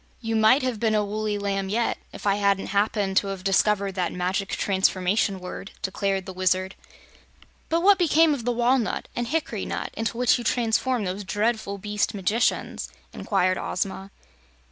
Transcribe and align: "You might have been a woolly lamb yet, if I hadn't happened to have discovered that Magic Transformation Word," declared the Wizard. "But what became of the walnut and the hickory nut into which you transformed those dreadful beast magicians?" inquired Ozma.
"You 0.19 0.35
might 0.35 0.63
have 0.63 0.79
been 0.79 0.95
a 0.95 1.05
woolly 1.05 1.37
lamb 1.37 1.69
yet, 1.69 1.99
if 2.11 2.25
I 2.25 2.37
hadn't 2.37 2.69
happened 2.73 3.17
to 3.17 3.27
have 3.27 3.43
discovered 3.43 3.91
that 3.93 4.11
Magic 4.11 4.49
Transformation 4.49 5.39
Word," 5.39 5.69
declared 5.83 6.25
the 6.25 6.33
Wizard. 6.33 6.73
"But 7.69 7.81
what 7.81 7.99
became 7.99 8.33
of 8.33 8.43
the 8.43 8.51
walnut 8.51 9.07
and 9.15 9.27
the 9.27 9.29
hickory 9.29 9.63
nut 9.63 9.91
into 9.93 10.17
which 10.17 10.39
you 10.39 10.43
transformed 10.43 11.05
those 11.05 11.23
dreadful 11.23 11.77
beast 11.77 12.15
magicians?" 12.15 12.89
inquired 13.13 13.59
Ozma. 13.59 14.09